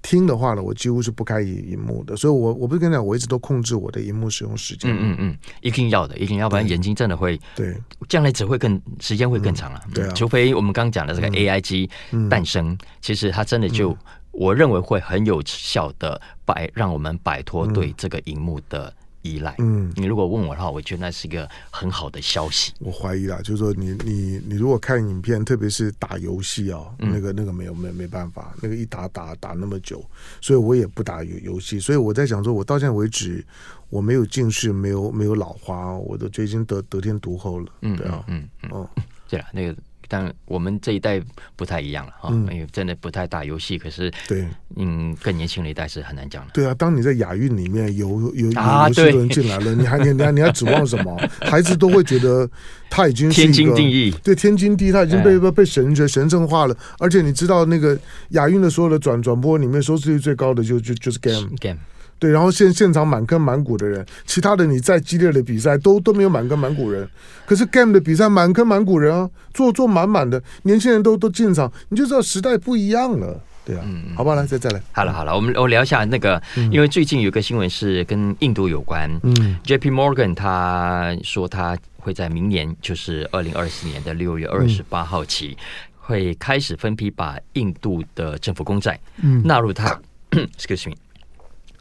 [0.05, 2.15] 听的话呢，我几乎是不开荧幕的。
[2.15, 4.91] 所以我，我我不是跟你讲，我一直都控制我的荧幕使用时间。
[4.91, 7.75] 嗯嗯嗯，一定要的，一定要，不然眼睛真的会对，
[8.07, 9.81] 将来只会更时间会更长了。
[9.87, 11.89] 嗯、对啊，除非我们刚刚讲的这个 A I G
[12.29, 13.97] 诞生，嗯、其实它真的就、嗯、
[14.31, 18.93] 我认为会很有效的摆让我们摆脱对这个荧幕的。
[19.25, 22.71] 依赖，嗯，你如果问我的话，我觉得那是一个很好的消息。
[22.79, 30.03] 我怀疑啦，就是说你你你如果看影片，特别是打游戏啊，那个那个没有没没办法，那个一打打打那么久，
[30.41, 31.79] 所以我也不打游游戏。
[31.79, 33.43] 所以我在想说，我到现在为止，
[33.89, 37.71] 我没有近视，没有没有老花，我都已经得得天独厚了。
[37.81, 38.89] 嗯，对啊，嗯嗯，哦，
[39.27, 39.75] 对啊，那个。
[40.07, 41.21] 但我们这一代
[41.55, 43.77] 不太一样了哈，因为真的不太打游戏。
[43.77, 46.51] 可是，对，嗯，更年轻的一代是很难讲的。
[46.53, 51.15] 对啊，当你在亚运里面有有有游戏人进来了，你还你你还你还指望什么？
[51.41, 52.49] 孩子都会觉得
[52.89, 56.77] 他已经是一个天经地义，对，天经地义，他已经被被被神神圣化了。
[56.99, 57.97] 而且你知道，那个
[58.29, 61.79] 亚运的所有的转转播里面收视率最高的就就就是 game game。
[62.17, 67.07] 对，然后现现场满坑满谷的人，其他的你再激烈的比赛都都没有满坑满谷人，
[67.45, 85.63] 可是 game 的比赛满坑满谷人啊，坐坐满满的，年轻人都都进场，你就知道时代不一样了，对啊，嗯、好吧，来再再来，好了好了，我们我聊一下那个，嗯、因为最近有个新闻是跟印度有关，嗯，JP Morgan 他说他会在明年，就是二零二四年的六月二十八号起，嗯、
[85.99, 89.41] 会开始分批把印度的政府公债嗯。
[89.43, 89.99] 纳入他、
[90.31, 90.95] 嗯、， excuse me。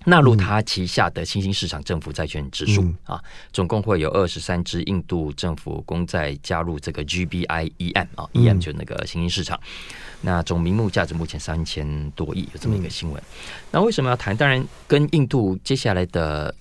[0.05, 9.59] 纳入它旗下的新兴市场政府债券指数、嗯、啊，总共会有二十三支印度政府公债加入这个 GBIEM 啊、嗯、，EM 就是那个新兴市场。
[10.21, 13.21] 那总名目价值目前三千多亿，有这么一个新闻。
[13.21, 13.27] 嗯、
[13.73, 14.37] 那为什么要谈？
[14.37, 16.55] 当然跟印度接下来的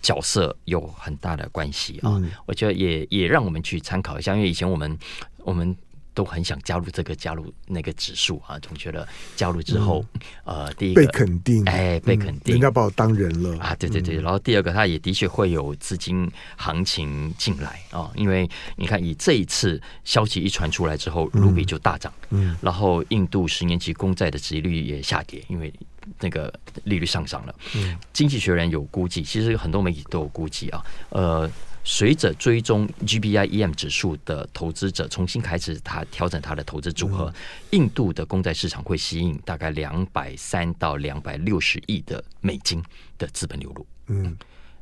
[0.00, 2.16] 角色有很大的关系啊。
[2.16, 4.98] 嗯、我觉得也也让我们去参考一下，因为以前我们
[5.38, 5.76] 我们。
[6.18, 9.06] 都很想加入这个加入那个指数啊，总觉得
[9.36, 10.04] 加入之后，
[10.46, 14.20] 嗯、呃，第一个被肯定，哎，被肯定，人家把我当人了啊，对对对。
[14.20, 25.72] 然后第二个，它也的确会有资金行情进来啊，因为你看，以这一次消息一传出来之后，卢比就大涨，嗯，然后印度十年期公债的殖利率也下跌，因为
[26.18, 26.52] 那个
[26.82, 27.54] 利率上涨了。
[27.76, 31.48] 嗯，经济学人有估计，其实很多媒体都有估计啊，呃。
[31.90, 37.32] 随着追踪 GBIEM 指数的投资者重新开始他调整他的投资组合，
[37.70, 42.84] 印度的公债市场会吸引大概两百三到两百六十亿的美金
[43.16, 43.86] 的资本流入。
[44.08, 44.36] 嗯，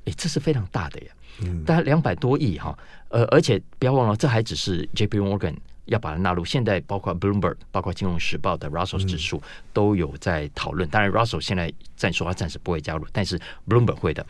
[0.06, 1.06] 诶，这是非常大的呀。
[1.42, 2.76] 嗯，大概两百多亿哈。
[3.10, 5.54] 呃，而且不要忘了，这还只是 JP Morgan
[5.86, 6.44] 要把它纳入。
[6.44, 10.88] 现在包括 Bloomberg、包括金融时报的 Russell 指数都有在讨论。
[10.88, 14.24] 当然，Russell 现在暂说他暂时不会加入，但是 Bloomberg 会的。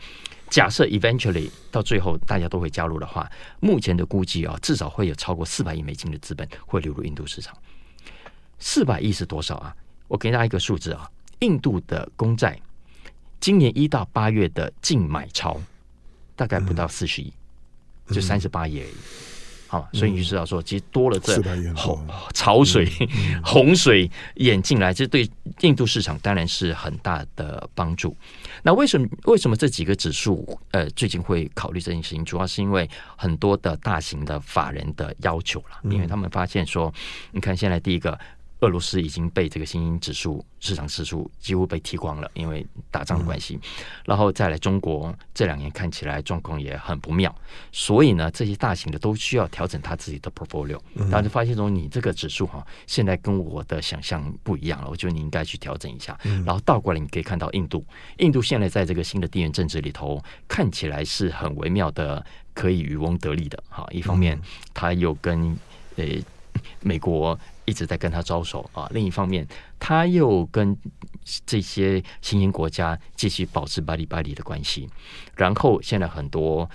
[0.49, 3.29] 假设 eventually 到最后大家都会加入的话，
[3.59, 7.53] 目前的估计啊，至少会有超过四百亿美金的资本会流入印度市场。
[8.57, 9.75] 四百亿是多少啊？
[10.07, 12.57] 我给大家一个数字啊，印度的公债
[13.41, 15.61] 今年一到八月的净买超
[16.35, 17.33] 大概不到四十亿，
[18.09, 18.93] 就三十八亿而已。
[19.67, 21.41] 好，所以你就知道说，其实多了这
[21.75, 22.89] 洪潮水、
[23.43, 28.15] 洪水演进来，这对印度市场当然是很大的帮助。
[28.63, 32.23] 那为什么为什么这几个指数呃最近会考虑这件事情？
[32.25, 36.93] 主要是因为很多的大型的法人的要求了，因为他们发现说，
[37.31, 38.17] 你看现在第一个。
[38.61, 43.59] 俄罗斯已经被这个新兴指数市场指数几乎被踢光了，因为打仗的关系。
[44.03, 47.33] 然后再来中国这两年看起来状况也很不妙，
[47.71, 50.79] 所以呢，这些大型的都需要调整他自己的 portfolio。
[51.11, 56.17] 但是发现说，你这个指数哈，现在跟我的想象不一样了，我觉得你应该去调整一下。
[56.43, 57.85] 然后倒过来，你可以看到印度，
[58.17, 63.85] 印度现在在这个新的地缘政治里头，看起来是很微妙的，可以渔翁得利的哈。
[63.91, 64.39] 一方面，
[64.73, 65.55] 他又跟
[65.97, 66.05] 呃
[66.81, 67.39] 美国。
[67.67, 69.47] 一直在跟他招手啊，另一方面，
[69.77, 70.75] 他又跟
[71.45, 74.89] 这些新兴国家继续保持巴里巴里的关系。
[75.35, 76.67] 然后，现在很多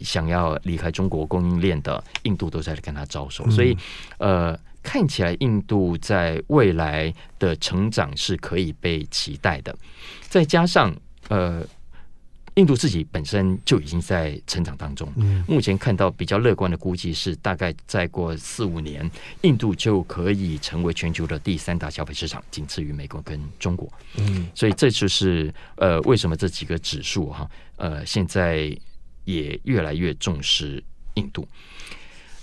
[0.00, 3.76] 想要离开中国供应链的印度都在跟他招手，所以，
[4.18, 9.74] 呃，看起来印度在未来的成长是可以被期待的。
[10.28, 10.94] 再加上，
[11.28, 11.64] 呃。
[12.54, 15.08] 印度自己本身就已经在成长当中，
[15.46, 19.08] 目前看到比较乐观的估计是，大概再过四五年，
[19.42, 23.88] 印度就可以成为全球的第三大消费市场，仅次于美国跟中国。
[24.16, 28.76] 嗯，所以这就是呃，为什么这几个指数哈，呃，现在
[29.24, 30.82] 也越来越重视
[31.14, 31.46] 印度。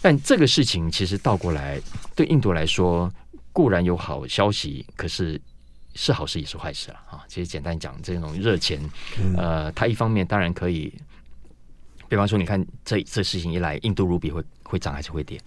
[0.02, 1.82] 但这个事情其实倒过来，
[2.16, 3.12] 对印度来说
[3.52, 5.40] 固然有好消息，可是。
[6.00, 7.26] 是好事也是坏事了啊！
[7.28, 8.80] 其实简单讲，这种热钱，
[9.36, 10.94] 呃，它一方面当然可以，
[12.08, 15.42] 比方说，你看这这事情一来，印度卢比会会涨还是会跌？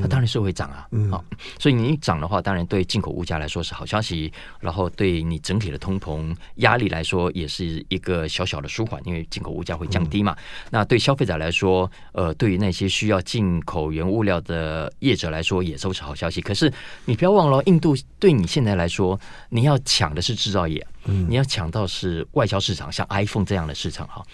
[0.00, 1.24] 它当然是会涨啊，好，
[1.58, 10.36] 所以你一涨的话，当然对进口物价来说是好消息，然后对你整体的通膨压力来说也是一个小小的舒缓，因为进口物价会降低嘛。
[10.70, 16.40] 那对消费者来说，呃，对于那些需要进口原物料的业者来说，也都是好消息。
[16.40, 16.72] 可是
[17.04, 19.18] 你不要忘了，印度对你现在来说，
[19.48, 24.24] 你要抢的是制造业，你要抢到是外销市场，像 iPhone 这样的市场哈。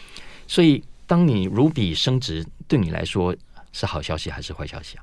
[0.46, 3.34] 所以，当你卢比升值，对你来说
[3.72, 5.02] 是好消息还是坏消息啊？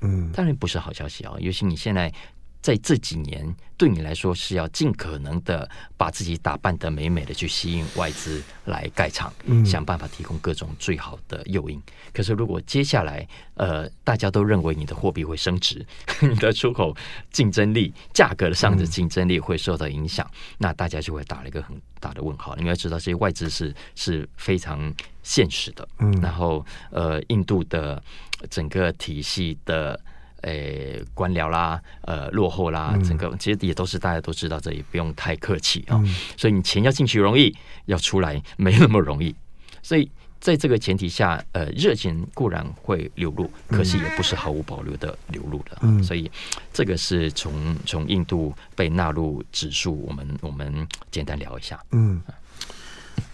[0.00, 2.12] 嗯，当然不是好消息啊，尤其你现在
[2.60, 9.32] 在这几年，对你来说是要尽可能的把自己打扮的美美的，去吸引外资来盖厂，
[9.64, 11.80] 想办法提供各种最好的诱因。
[12.12, 15.84] 可是如果接下来呃大家都认为你的货币会升值，
[16.20, 16.94] 你的出口
[17.30, 20.28] 竞争力、价格上的竞争力会受到影响，
[20.58, 22.56] 那大家就会打了一个很大的问号。
[22.56, 24.92] 你要知道，这些外资是是非常
[25.22, 25.88] 现实的。
[26.00, 28.02] 嗯，然后呃，印度的。
[28.50, 30.00] 整个体系的
[30.42, 36.02] 诶官僚啦，呃落后啦，整个其实也都是大家都知道，这也不用太客气啊。
[36.36, 37.54] 所以你钱要进去容易，
[37.86, 39.34] 要出来没那么容易。
[39.82, 40.10] 所以
[40.40, 46.02] 在这个前提下，呃，热情固然会流入，可是也不是毫无保留的流入的。
[46.02, 46.30] 所以
[46.72, 51.82] 这个是从从印度被纳入指数，我们我们简单聊一下。
[51.90, 52.22] 嗯，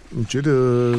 [0.08, 0.98] 你觉得？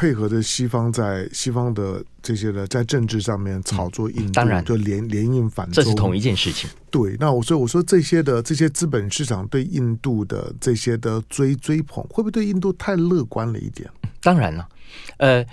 [0.00, 6.70] 配合着西方在西方的这些的在政治上面炒作印度，当然就联联印反这是同一件事情。
[6.90, 13.90] 对，那我所以我说这些的这些资本市场对印度的这些的追追捧，会不会对印度太乐观了一点？
[14.22, 14.66] 当然了，
[15.18, 15.44] 呃，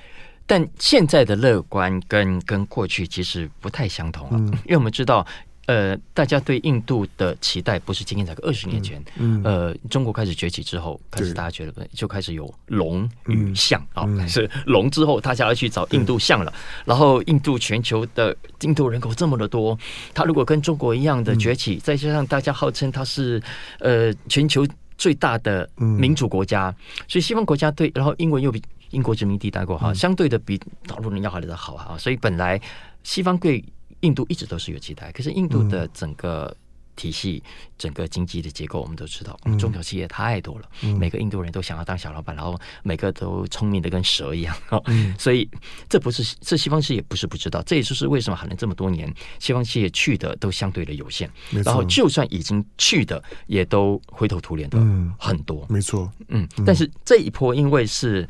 [0.46, 5.28] 但现在的乐观跟跟过去其实不太相同了，嗯，因为我们知道。
[5.68, 16.54] 呃，大家对印度的期待不是今天才，二十年前，嗯，呃，中国开始崛起之后，开始大家觉得就开始有龙与象啊，是龙之后，大家要去找印度象了。
[16.86, 19.78] 然后，印度全球的印度人口这么的多，
[20.14, 23.44] 他如果跟中国一样的崛起，再加上大家号称他是
[23.80, 24.66] 呃全球
[24.98, 26.74] 最大的民主国家，
[27.10, 28.62] 所以西方国家对，然后英文又比
[28.92, 30.58] 英国殖民地待过哈，相对的比
[30.88, 32.58] 大陆人要好的好啊，所以本来
[33.04, 33.62] 西方对。
[34.02, 36.56] 印度一直都是有期待，可是印度的整个
[36.96, 45.50] 体系、嗯、整个经济的结构，我们都知道，中小企业太多了，嗯、每个印度人都想要当小老板，然后每个都聪明的跟蛇一样，嗯、所以
[45.90, 54.78] 这不是这西方企业不是不知道，这也就是为什么可能这么多年西方企业去的都相对的有限，然后就算已经去的，也都灰头土脸的
[55.20, 58.28] 很多，没错，嗯，但是这一波因为是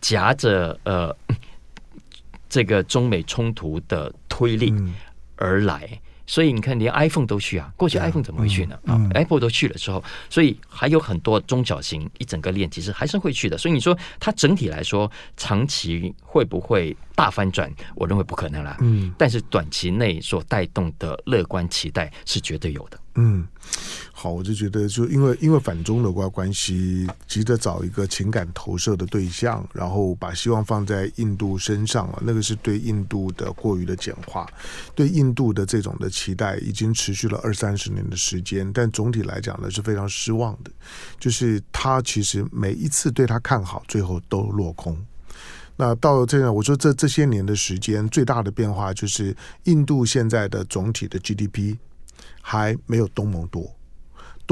[0.00, 1.14] 夹着呃。
[2.52, 4.74] 这个中美冲突的推力
[5.36, 7.72] 而来，嗯、所以你看，连 iPhone 都去啊。
[7.78, 8.74] 过去 iPhone 怎么会去呢？
[8.84, 13.56] 啊、嗯嗯、，Apple 都去了之后，所以还有很多中小型一整个链，其实还是会去的。
[13.56, 17.72] 所以你说它整体来说，长期会不会大翻转？
[17.94, 18.76] 我认为不可能啦。
[18.80, 23.00] 嗯，但是短期内所带动的乐观期待是绝对有的。
[23.14, 23.46] 嗯，
[24.22, 34.48] 好，我就觉得，就因为因为反中的关关系，急着找一个情感投射的对象，然后把希望放在印度身上了，那个是对印度的过于的简化，
[34.94, 40.70] 对印度的这种的期待已经持续了二三十年的时间，但总体来讲呢是非常失望的，
[41.18, 44.96] 就是他其实每一次对他看好，最后都落空。
[45.74, 51.76] 那到了这样，我说这这些年的时间，最大的变化就是印度现在的总体的 GDP。
[52.44, 53.72] 还没有东盟多，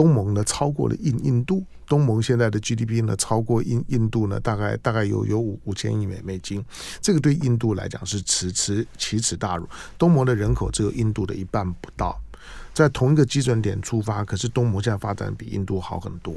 [0.01, 6.65] 东盟呢超过了印印度，东盟现在的 GDP 呢超过印印度呢，大概大概有有五五千亿美美金，
[7.03, 9.69] 这个对印度来讲是耻耻奇耻大辱。
[9.99, 12.19] 东盟的人口只有印度的一半不到，
[12.73, 16.35] 在同一个基准点出发，可是东盟现在发展比印度好很多。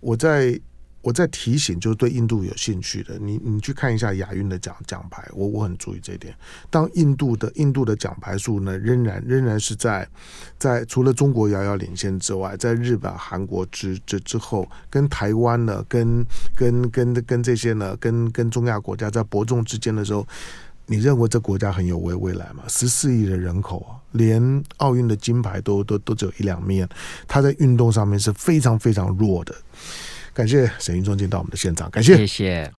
[0.00, 0.60] 我在。
[1.02, 6.34] 我在提醒，就是对印度有兴趣的，你你去看一下亚运的奖奖牌，我我很注意这一点。
[6.68, 10.06] 当印度的印度的奖牌数呢，仍然仍然是在
[10.58, 16.22] 在除了中国遥遥领先之外，在日本、韩国之之之后，跟台湾呢，跟
[16.54, 20.26] 跟跟跟这些呢，跟跟中亚国家在伯仲之间的时候，
[20.84, 22.64] 你认为这国家很有未未来吗？
[22.68, 26.86] 十四亿的人口啊，连奥运的金牌都都都只有一两面，
[27.26, 29.54] 他在运动上面是非常非常弱的。
[30.40, 32.66] 感谢沈云中进到我们的现场，感谢，谢谢。